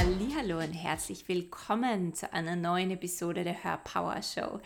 [0.00, 4.58] Hallo und herzlich willkommen zu einer neuen Episode der Hör Power Show.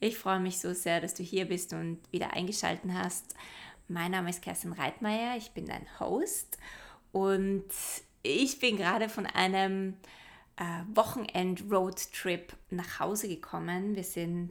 [0.00, 3.36] Ich freue mich so sehr, dass du hier bist und wieder eingeschaltet hast.
[3.86, 6.58] Mein Name ist Kerstin Reitmeier, ich bin dein Host
[7.12, 7.68] und
[8.24, 9.94] ich bin gerade von einem
[10.56, 13.94] äh, Wochenend-Roadtrip nach Hause gekommen.
[13.94, 14.50] Wir sind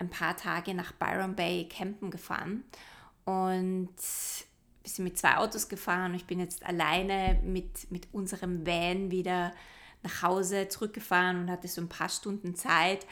[0.00, 2.64] ein paar Tage nach Byron Bay campen gefahren
[3.24, 3.94] und
[4.98, 6.14] wir mit zwei Autos gefahren.
[6.14, 9.52] Ich bin jetzt alleine mit, mit unserem Van wieder
[10.02, 13.06] nach Hause zurückgefahren und hatte so ein paar Stunden Zeit,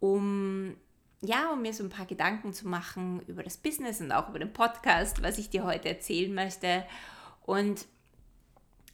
[0.00, 0.76] um
[1.20, 4.38] ja, um mir so ein paar Gedanken zu machen über das Business und auch über
[4.38, 6.84] den Podcast, was ich dir heute erzählen möchte.
[7.44, 7.86] Und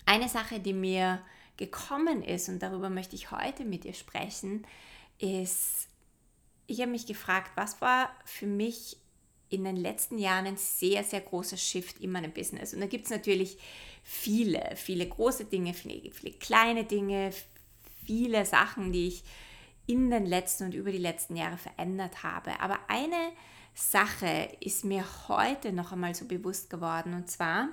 [0.07, 1.21] eine Sache, die mir
[1.57, 4.67] gekommen ist, und darüber möchte ich heute mit dir sprechen,
[5.19, 5.89] ist,
[6.67, 8.97] ich habe mich gefragt, was war für mich
[9.51, 12.75] in den letzten Jahren ein sehr, sehr großer Shift in meinem Business.
[12.75, 13.59] Und da gibt es natürlich
[14.03, 17.33] viele, viele große Dinge, viele, viele kleine Dinge,
[18.05, 19.25] viele Sachen, die ich
[19.87, 22.59] in den letzten und über die letzten Jahre verändert habe.
[22.61, 23.33] Aber eine
[23.75, 27.15] Sache ist mir heute noch einmal so bewusst geworden.
[27.15, 27.69] Und zwar,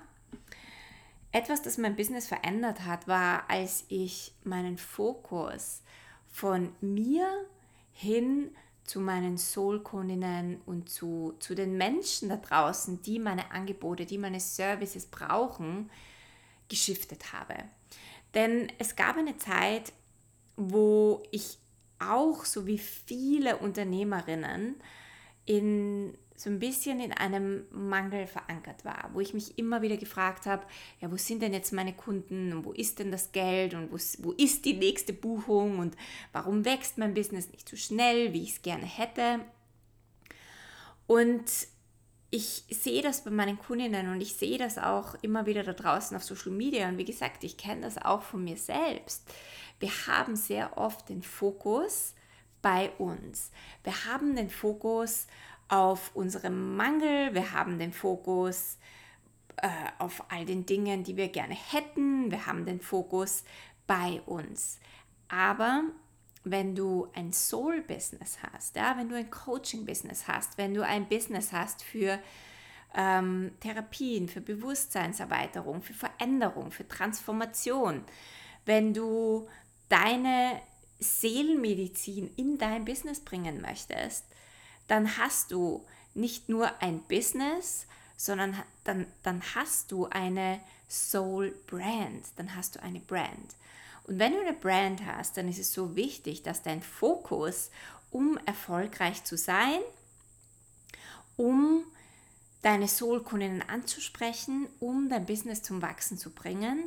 [1.31, 5.81] etwas, das mein Business verändert hat, war, als ich meinen Fokus
[6.27, 7.27] von mir
[7.93, 8.51] hin
[8.83, 14.39] zu meinen Soul-Kundinnen und zu, zu den Menschen da draußen, die meine Angebote, die meine
[14.39, 15.89] Services brauchen,
[16.67, 17.55] geschiftet habe.
[18.33, 19.93] Denn es gab eine Zeit,
[20.55, 21.57] wo ich
[21.99, 24.75] auch, so wie viele Unternehmerinnen,
[25.45, 30.45] in so ein bisschen in einem Mangel verankert war, wo ich mich immer wieder gefragt
[30.45, 30.65] habe,
[30.99, 33.97] ja, wo sind denn jetzt meine Kunden und wo ist denn das Geld und wo,
[34.23, 35.95] wo ist die nächste Buchung und
[36.31, 39.39] warum wächst mein Business nicht so schnell, wie ich es gerne hätte.
[41.05, 41.43] Und
[42.31, 46.15] ich sehe das bei meinen Kundinnen und ich sehe das auch immer wieder da draußen
[46.15, 49.29] auf Social Media und wie gesagt, ich kenne das auch von mir selbst.
[49.79, 52.15] Wir haben sehr oft den Fokus
[52.61, 53.51] bei uns.
[53.83, 55.27] Wir haben den Fokus
[55.71, 58.77] auf unserem Mangel, wir haben den Fokus
[59.55, 63.45] äh, auf all den Dingen, die wir gerne hätten, wir haben den Fokus
[63.87, 64.79] bei uns.
[65.29, 65.83] Aber
[66.43, 71.53] wenn du ein Soul-Business hast, ja, wenn du ein Coaching-Business hast, wenn du ein Business
[71.53, 72.19] hast für
[72.93, 78.03] ähm, Therapien, für Bewusstseinserweiterung, für Veränderung, für Transformation,
[78.65, 79.47] wenn du
[79.87, 80.59] deine
[80.99, 84.25] Seelenmedizin in dein Business bringen möchtest,
[84.91, 85.85] dann hast du
[86.15, 87.85] nicht nur ein Business,
[88.17, 90.59] sondern dann, dann hast du eine
[90.89, 93.55] Soul Brand, dann hast du eine Brand.
[94.03, 97.71] Und wenn du eine Brand hast, dann ist es so wichtig, dass dein Fokus,
[98.11, 99.79] um erfolgreich zu sein,
[101.37, 101.85] um
[102.61, 106.83] deine Soul-Kundinnen anzusprechen, um dein Business zum Wachsen zu bringen,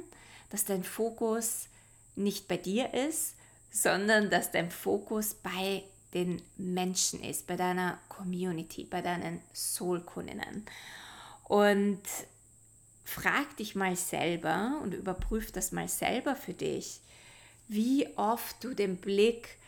[0.50, 1.68] dass dein Fokus
[2.16, 3.34] nicht bei dir ist,
[3.72, 5.84] sondern dass dein Fokus bei
[6.14, 10.64] den Menschen ist, bei deiner Community, bei deinen Soul-Kundinnen.
[11.44, 12.02] Und
[13.04, 17.00] frag dich mal selber und überprüf das mal selber für dich,
[17.68, 19.58] wie oft du den Blick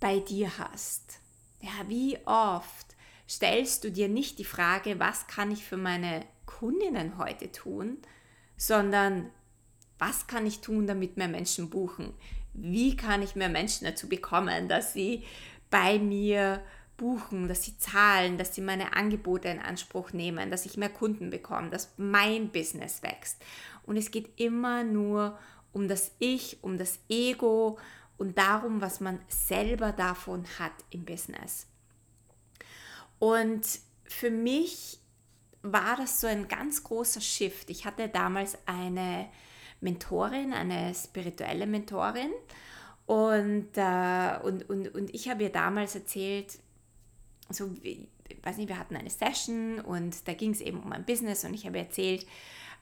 [0.00, 1.18] bei dir hast.
[1.60, 2.86] Ja, wie oft
[3.28, 7.98] stellst du dir nicht die Frage, was kann ich für meine Kundinnen heute tun,
[8.56, 9.30] sondern
[9.98, 12.14] was kann ich tun, damit mehr Menschen buchen?
[12.54, 15.24] Wie kann ich mehr Menschen dazu bekommen, dass sie
[15.72, 16.62] bei mir
[16.96, 21.30] buchen, dass sie zahlen, dass sie meine Angebote in Anspruch nehmen, dass ich mehr Kunden
[21.30, 23.42] bekomme, dass mein Business wächst.
[23.84, 25.36] Und es geht immer nur
[25.72, 27.78] um das Ich, um das Ego
[28.18, 31.66] und darum, was man selber davon hat im Business.
[33.18, 33.66] Und
[34.04, 35.00] für mich
[35.62, 37.70] war das so ein ganz großer Shift.
[37.70, 39.28] Ich hatte damals eine
[39.80, 42.30] Mentorin, eine spirituelle Mentorin
[43.12, 46.58] und, äh, und, und, und ich habe ihr damals erzählt,
[47.50, 48.08] so, ich
[48.42, 51.52] weiß nicht, wir hatten eine Session und da ging es eben um mein Business und
[51.52, 52.26] ich habe erzählt,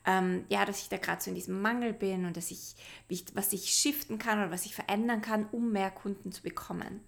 [0.06, 2.76] ähm, ja, dass ich da gerade so in diesem Mangel bin und dass ich,
[3.08, 7.00] ich, was ich shiften kann oder was ich verändern kann, um mehr Kunden zu bekommen.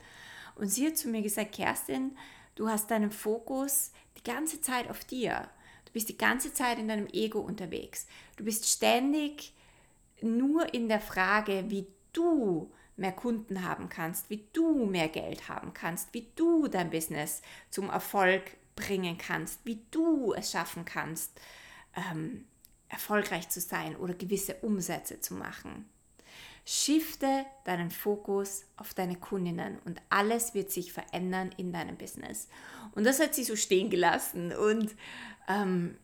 [0.56, 2.16] Und sie hat zu mir gesagt, Kerstin,
[2.56, 5.48] du hast deinen Fokus die ganze Zeit auf dir.
[5.84, 8.08] Du bist die ganze Zeit in deinem Ego unterwegs.
[8.34, 9.54] Du bist ständig
[10.20, 15.72] nur in der Frage, wie du mehr Kunden haben kannst, wie du mehr Geld haben
[15.74, 18.42] kannst, wie du dein Business zum Erfolg
[18.76, 21.32] bringen kannst, wie du es schaffen kannst,
[21.94, 22.44] ähm,
[22.88, 25.88] erfolgreich zu sein oder gewisse Umsätze zu machen.
[26.64, 32.48] Shifte deinen Fokus auf deine Kundinnen und alles wird sich verändern in deinem Business.
[32.94, 34.94] Und das hat sie so stehen gelassen und
[35.48, 35.96] ähm,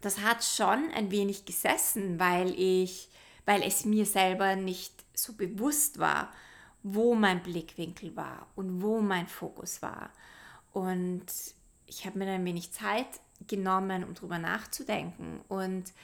[0.00, 3.08] das hat schon ein wenig gesessen, weil ich
[3.48, 6.30] weil es mir selber nicht so bewusst war,
[6.82, 10.10] wo mein Blickwinkel war und wo mein Fokus war.
[10.74, 11.24] Und
[11.86, 13.06] ich habe mir ein wenig Zeit
[13.46, 15.94] genommen, um darüber nachzudenken und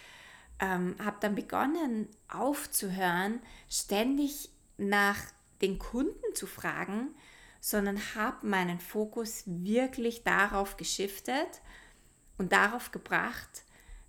[0.58, 4.48] ähm, habe dann begonnen aufzuhören, ständig
[4.78, 5.18] nach
[5.60, 7.14] den Kunden zu fragen,
[7.60, 11.60] sondern habe meinen Fokus wirklich darauf geschiftet
[12.38, 13.63] und darauf gebracht,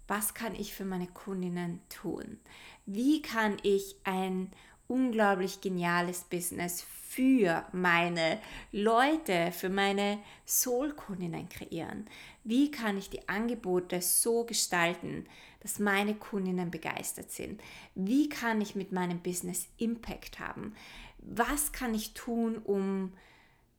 [0.08, 2.40] was kann ich für meine Kundinnen tun?
[2.86, 4.52] Wie kann ich ein
[4.88, 8.40] unglaublich geniales Business für meine
[8.72, 12.08] Leute, für meine Soul-Kundinnen kreieren?
[12.44, 15.26] Wie kann ich die Angebote so gestalten,
[15.62, 17.62] dass meine Kundinnen begeistert sind?
[17.96, 20.76] Wie kann ich mit meinem Business Impact haben?
[21.18, 23.12] Was kann ich tun, um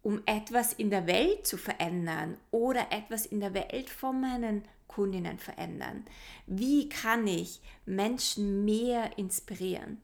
[0.02, 5.38] um etwas in der Welt zu verändern oder etwas in der Welt von meinen Kundinnen
[5.38, 6.04] verändern?
[6.46, 10.00] Wie kann ich Menschen mehr inspirieren?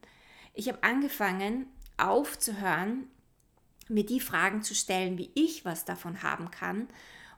[0.53, 3.07] Ich habe angefangen aufzuhören,
[3.89, 6.87] mir die Fragen zu stellen, wie ich was davon haben kann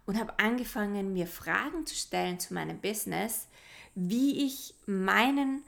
[0.06, 3.47] und habe angefangen, mir Fragen zu stellen zu meinem Business,
[3.95, 5.63] wie ich meinen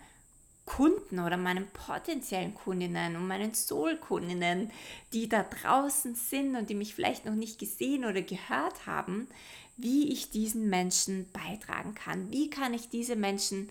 [0.65, 4.69] Kunden oder meinen potenziellen Kundinnen und meinen Soul-Kundinnen,
[5.13, 9.29] die da draußen sind und die mich vielleicht noch nicht gesehen oder gehört haben,
[9.77, 12.31] wie ich diesen Menschen beitragen kann.
[12.31, 13.69] Wie kann ich diese Menschen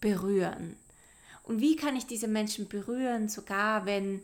[0.00, 0.76] berühren?
[1.42, 4.22] Und wie kann ich diese Menschen berühren, sogar wenn,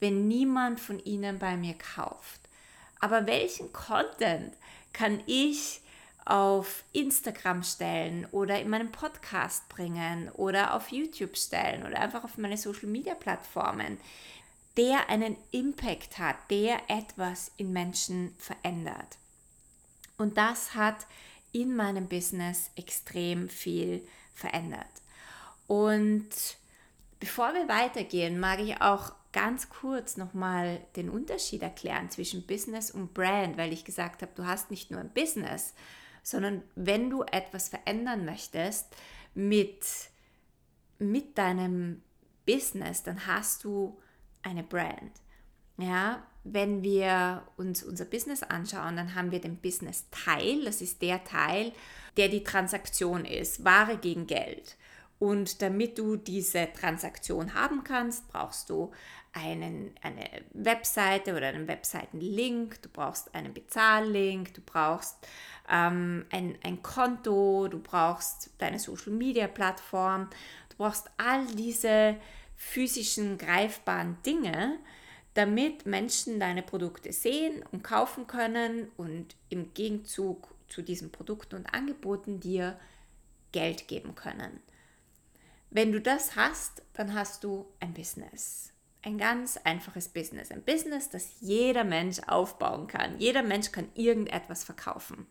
[0.00, 2.40] wenn niemand von ihnen bei mir kauft?
[3.00, 4.52] Aber welchen Content
[4.92, 5.80] kann ich
[6.26, 12.36] auf Instagram stellen oder in meinem Podcast bringen oder auf YouTube stellen oder einfach auf
[12.36, 13.98] meine Social Media Plattformen,
[14.76, 19.16] der einen Impact hat, der etwas in Menschen verändert.
[20.18, 21.06] Und das hat
[21.52, 24.86] in meinem Business extrem viel verändert.
[25.66, 26.28] Und
[27.20, 33.14] bevor wir weitergehen, mag ich auch ganz kurz nochmal den Unterschied erklären zwischen Business und
[33.14, 35.74] Brand, weil ich gesagt habe, du hast nicht nur ein Business,
[36.22, 38.86] sondern wenn du etwas verändern möchtest
[39.34, 39.84] mit,
[40.98, 42.02] mit deinem
[42.46, 43.98] Business, dann hast du
[44.42, 45.12] eine Brand.
[45.76, 51.24] Ja, wenn wir uns unser Business anschauen, dann haben wir den Business-Teil, das ist der
[51.24, 51.72] Teil,
[52.16, 54.76] der die Transaktion ist, Ware gegen Geld.
[55.18, 58.92] Und damit du diese Transaktion haben kannst, brauchst du
[59.32, 65.16] einen, eine Webseite oder einen Webseitenlink, du brauchst einen Bezahllink, du brauchst
[65.68, 70.28] ähm, ein, ein Konto, du brauchst deine Social-Media-Plattform,
[70.70, 72.16] du brauchst all diese
[72.56, 74.78] physischen, greifbaren Dinge,
[75.38, 81.72] damit Menschen deine Produkte sehen und kaufen können und im Gegenzug zu diesen Produkten und
[81.72, 82.76] Angeboten dir
[83.52, 84.60] Geld geben können.
[85.70, 88.72] Wenn du das hast, dann hast du ein Business.
[89.02, 90.50] Ein ganz einfaches Business.
[90.50, 93.16] Ein Business, das jeder Mensch aufbauen kann.
[93.20, 95.28] Jeder Mensch kann irgendetwas verkaufen.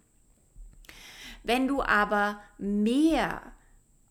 [1.44, 3.42] Wenn du aber mehr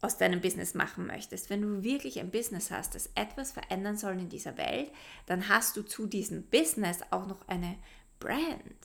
[0.03, 4.13] aus deinem Business machen möchtest, wenn du wirklich ein Business hast, das etwas verändern soll
[4.13, 4.91] in dieser Welt,
[5.27, 7.77] dann hast du zu diesem Business auch noch eine
[8.21, 8.77] Brand.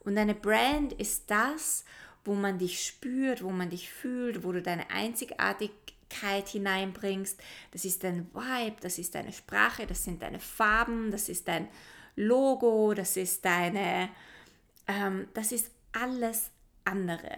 [0.00, 1.84] Und eine Brand ist das,
[2.24, 7.40] wo man dich spürt, wo man dich fühlt, wo du deine Einzigartigkeit hineinbringst.
[7.70, 11.68] Das ist dein Vibe, das ist deine Sprache, das sind deine Farben, das ist dein
[12.16, 14.08] Logo, das ist deine,
[14.86, 16.50] ähm, das ist alles
[16.84, 17.36] andere.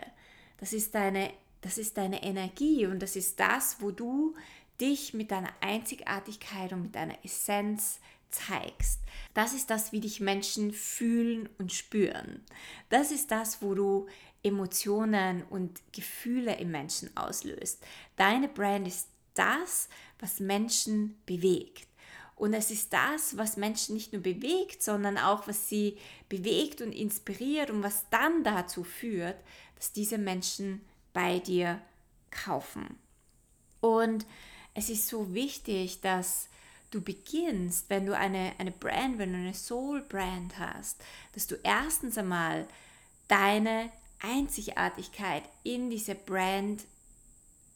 [0.59, 1.33] Das ist deine,
[1.67, 4.37] das ist deine Energie und das ist das, wo du
[4.81, 7.99] dich mit deiner Einzigartigkeit und mit deiner Essenz
[8.31, 9.01] zeigst.
[9.35, 12.45] Das ist das, wie dich Menschen fühlen und spüren.
[12.89, 14.07] Das ist das, wo du
[14.45, 17.85] Emotionen und Gefühle im Menschen auslöst.
[18.15, 19.89] Deine Brand ist das,
[20.21, 21.89] was Menschen bewegt.
[22.37, 25.97] Und es ist das, was Menschen nicht nur bewegt, sondern auch, was sie
[26.29, 29.37] bewegt und inspiriert und was dann dazu führt,
[29.75, 30.83] dass diese Menschen
[31.17, 31.81] bei dir
[32.31, 32.99] kaufen.
[33.81, 34.27] Und
[34.75, 36.49] es ist so wichtig, dass
[36.91, 42.19] du beginnst, wenn du eine, eine Brand, wenn du eine Soul-Brand hast, dass du erstens
[42.19, 42.69] einmal
[43.29, 46.85] deine Einzigartigkeit in diese Brand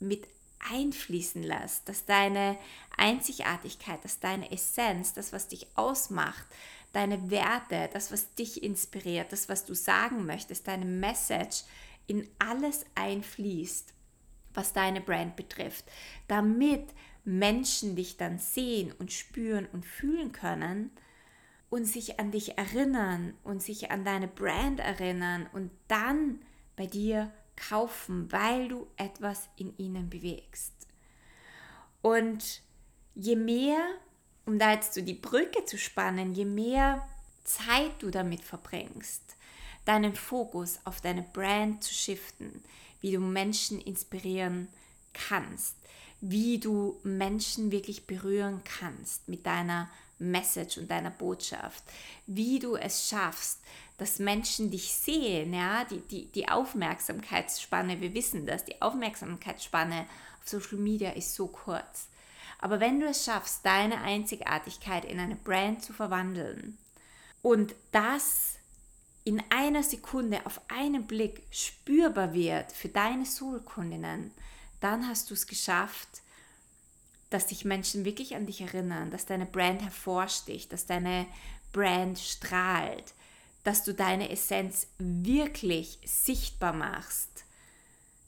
[0.00, 0.28] mit
[0.70, 2.58] einfließen lässt, dass deine
[2.98, 6.44] Einzigartigkeit, dass deine Essenz, das, was dich ausmacht,
[6.92, 11.62] deine Werte, das, was dich inspiriert, das, was du sagen möchtest, deine Message
[12.10, 13.94] in alles einfließt,
[14.52, 15.84] was deine Brand betrifft,
[16.26, 16.92] damit
[17.24, 20.90] Menschen dich dann sehen und spüren und fühlen können
[21.68, 26.40] und sich an dich erinnern und sich an deine Brand erinnern und dann
[26.74, 30.88] bei dir kaufen, weil du etwas in ihnen bewegst.
[32.02, 32.62] Und
[33.14, 33.78] je mehr,
[34.46, 37.06] um da jetzt so die Brücke zu spannen, je mehr
[37.44, 39.36] Zeit du damit verbringst,
[39.84, 42.62] deinen Fokus auf deine Brand zu shiften,
[43.00, 44.68] wie du Menschen inspirieren
[45.12, 45.76] kannst,
[46.20, 51.82] wie du Menschen wirklich berühren kannst mit deiner Message und deiner Botschaft,
[52.26, 53.60] wie du es schaffst,
[53.96, 60.06] dass Menschen dich sehen, ja, die, die, die Aufmerksamkeitsspanne, wir wissen das, die Aufmerksamkeitsspanne
[60.40, 62.08] auf Social Media ist so kurz.
[62.60, 66.78] Aber wenn du es schaffst, deine Einzigartigkeit in eine Brand zu verwandeln
[67.42, 68.56] und das
[69.30, 74.32] in einer Sekunde auf einen Blick spürbar wird für deine Soul-Kundinnen,
[74.80, 76.08] dann hast du es geschafft,
[77.30, 81.26] dass sich Menschen wirklich an dich erinnern, dass deine Brand hervorsticht, dass deine
[81.72, 83.14] Brand strahlt,
[83.62, 87.44] dass du deine Essenz wirklich sichtbar machst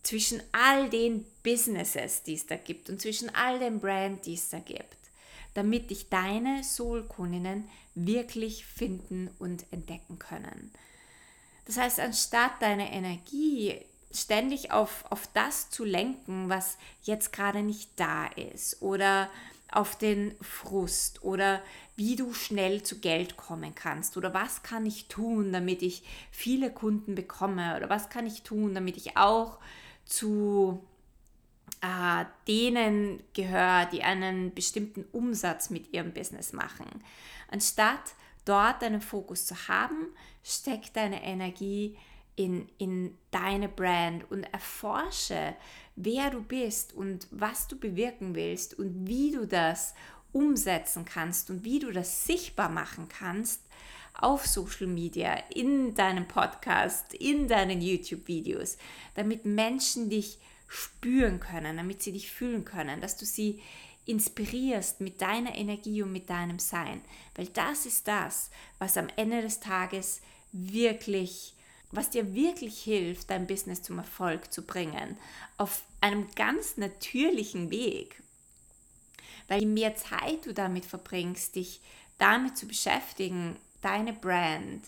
[0.05, 4.51] zwischen all den Businesses, die es da gibt und zwischen all den Brands, die es
[4.51, 4.99] da gibt,
[5.55, 10.71] damit dich deine Soul-Kundinnen wirklich finden und entdecken können.
[11.65, 13.81] Das heißt, anstatt deine Energie
[14.13, 19.31] ständig auf, auf das zu lenken, was jetzt gerade nicht da ist oder
[19.71, 21.63] auf den Frust oder
[21.97, 26.71] wie du schnell zu Geld kommen kannst oder was kann ich tun, damit ich viele
[26.71, 29.59] Kunden bekomme oder was kann ich tun, damit ich auch
[30.05, 30.83] zu
[31.81, 36.87] äh, denen gehöre, die einen bestimmten Umsatz mit ihrem Business machen.
[37.51, 40.09] Anstatt dort deinen Fokus zu haben,
[40.43, 41.97] steck deine Energie
[42.37, 45.55] in, in deine Brand und erforsche,
[45.97, 49.95] wer du bist und was du bewirken willst und wie du das
[50.33, 53.61] umsetzen kannst und wie du das sichtbar machen kannst
[54.15, 58.77] auf Social Media, in deinem Podcast, in deinen YouTube-Videos,
[59.15, 63.61] damit Menschen dich spüren können, damit sie dich fühlen können, dass du sie
[64.07, 67.01] inspirierst mit deiner Energie und mit deinem Sein.
[67.35, 70.21] Weil das ist das, was am Ende des Tages
[70.53, 71.55] wirklich,
[71.91, 75.17] was dir wirklich hilft, dein Business zum Erfolg zu bringen.
[75.57, 78.21] Auf einem ganz natürlichen Weg.
[79.49, 81.81] Weil je mehr Zeit du damit verbringst, dich
[82.19, 84.83] damit zu beschäftigen, deine Brand,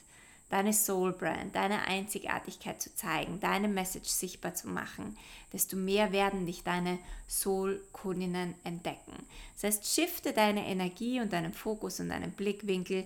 [0.54, 5.18] deine Soul Brand, deine Einzigartigkeit zu zeigen, deine Message sichtbar zu machen,
[5.52, 9.26] desto mehr werden dich deine Soul-Kundinnen entdecken.
[9.54, 13.04] Das heißt, shifte deine Energie und deinen Fokus und deinen Blickwinkel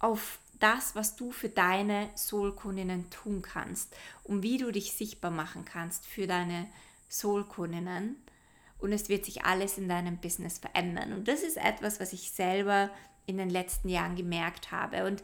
[0.00, 5.64] auf das, was du für deine Soul-Kundinnen tun kannst und wie du dich sichtbar machen
[5.64, 6.66] kannst für deine
[7.08, 8.16] Soul-Kundinnen.
[8.80, 11.12] Und es wird sich alles in deinem Business verändern.
[11.12, 12.90] Und das ist etwas, was ich selber
[13.26, 15.04] in den letzten Jahren gemerkt habe.
[15.04, 15.22] Und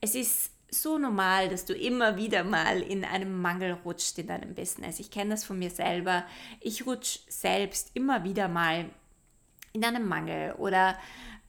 [0.00, 0.50] es ist
[0.80, 5.00] so normal, dass du immer wieder mal in einem Mangel rutscht in deinem Business.
[5.00, 6.24] Ich kenne das von mir selber.
[6.60, 8.86] Ich rutsche selbst immer wieder mal
[9.72, 10.96] in einem Mangel oder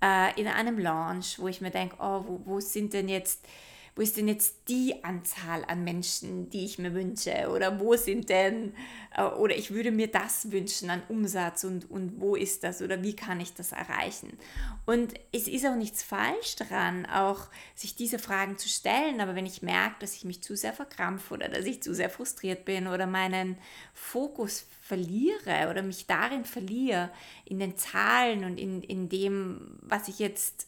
[0.04, 3.48] äh, in einem Launch, wo ich mir denke, oh, wo, wo sind denn jetzt
[3.98, 7.50] wo ist denn jetzt die Anzahl an Menschen, die ich mir wünsche?
[7.50, 8.76] Oder wo sind denn,
[9.16, 13.02] äh, oder ich würde mir das wünschen an Umsatz und, und wo ist das oder
[13.02, 14.38] wie kann ich das erreichen?
[14.86, 19.48] Und es ist auch nichts falsch daran, auch sich diese Fragen zu stellen, aber wenn
[19.48, 22.86] ich merke, dass ich mich zu sehr verkrampfe oder dass ich zu sehr frustriert bin
[22.86, 23.58] oder meinen
[23.96, 27.10] Fokus verliere oder mich darin verliere,
[27.46, 30.68] in den Zahlen und in, in dem, was ich jetzt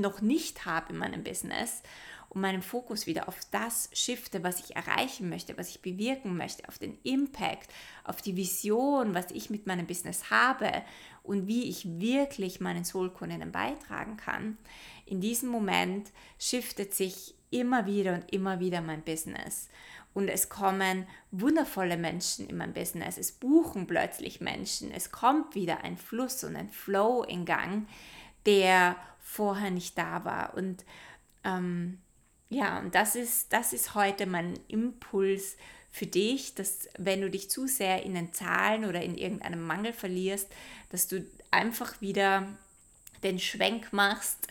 [0.00, 1.82] noch nicht habe in meinem Business
[2.28, 6.68] und meinen Fokus wieder auf das shifte, was ich erreichen möchte, was ich bewirken möchte,
[6.68, 7.70] auf den Impact,
[8.02, 10.82] auf die Vision, was ich mit meinem Business habe
[11.22, 14.58] und wie ich wirklich meinen Soulkundinnen beitragen kann,
[15.06, 19.68] in diesem Moment shiftet sich immer wieder und immer wieder mein Business.
[20.12, 23.18] Und es kommen wundervolle Menschen in mein Business.
[23.18, 24.92] Es buchen plötzlich Menschen.
[24.92, 27.88] Es kommt wieder ein Fluss und ein Flow in Gang,
[28.46, 30.54] der vorher nicht da war.
[30.54, 30.84] Und
[31.44, 31.98] ähm,
[32.50, 35.56] ja, und das ist, das ist heute mein Impuls
[35.90, 39.92] für dich, dass wenn du dich zu sehr in den Zahlen oder in irgendeinem Mangel
[39.92, 40.48] verlierst,
[40.90, 42.48] dass du einfach wieder
[43.22, 44.48] den Schwenk machst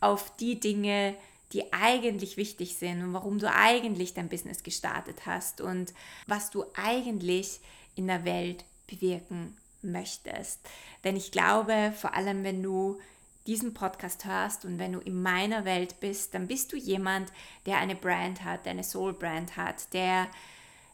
[0.00, 1.14] auf die Dinge,
[1.52, 5.92] die eigentlich wichtig sind und warum du eigentlich dein Business gestartet hast und
[6.26, 7.60] was du eigentlich
[7.94, 10.60] in der Welt bewirken möchtest.
[11.04, 12.98] Denn ich glaube, vor allem wenn du
[13.46, 17.30] diesen Podcast hörst und wenn du in meiner Welt bist, dann bist du jemand,
[17.66, 20.28] der eine Brand hat, der eine Soul-Brand hat, der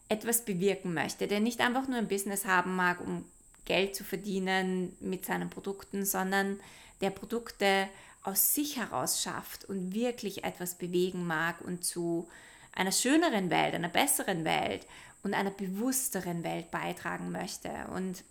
[0.09, 3.25] etwas bewirken möchte, der nicht einfach nur ein Business haben mag, um
[3.65, 6.59] Geld zu verdienen mit seinen Produkten, sondern
[7.01, 7.89] der Produkte
[8.25, 12.29] aus sich heraus schafft und wirklich etwas bewegen mag und zu
[12.73, 14.87] einer schöneren Welt, einer besseren Welt
[15.23, 17.71] und einer bewussteren Welt beitragen möchte.
[17.95, 18.25] Und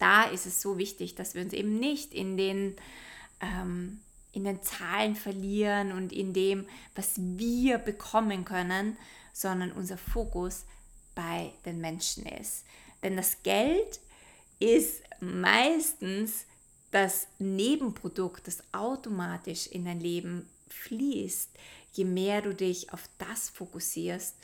[0.00, 2.74] da ist es so wichtig, dass wir uns eben nicht in den,
[3.40, 4.00] ähm,
[4.32, 8.96] in den Zahlen verlieren und in dem, was wir bekommen können,
[9.32, 10.64] sondern unser Fokus
[11.14, 12.64] bei den Menschen ist.
[13.02, 14.00] Denn das Geld
[14.58, 16.46] ist meistens
[16.90, 21.50] das Nebenprodukt, das automatisch in dein Leben fließt,
[21.92, 24.36] je mehr du dich auf das fokussierst,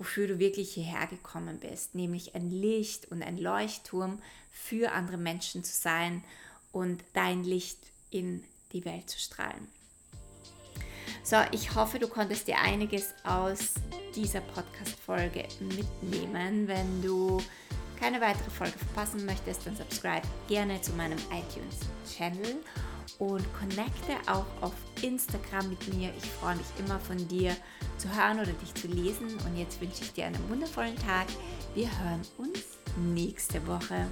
[0.00, 4.18] wofür du wirklich hierher gekommen bist, nämlich ein Licht und ein Leuchtturm
[4.50, 6.24] für andere Menschen zu sein
[6.72, 7.78] und dein Licht
[8.10, 8.42] in
[8.72, 9.68] die Welt zu strahlen.
[11.22, 13.74] So, ich hoffe, du konntest dir einiges aus
[14.16, 16.66] dieser Podcast-Folge mitnehmen.
[16.66, 17.42] Wenn du
[17.98, 22.56] keine weitere Folge verpassen möchtest, dann subscribe gerne zu meinem iTunes-Channel
[23.18, 26.12] und connecte auch auf Instagram mit mir.
[26.16, 27.56] Ich freue mich immer von dir
[27.98, 29.28] zu hören oder dich zu lesen.
[29.46, 31.26] Und jetzt wünsche ich dir einen wundervollen Tag.
[31.74, 32.60] Wir hören uns
[32.96, 34.06] nächste Woche.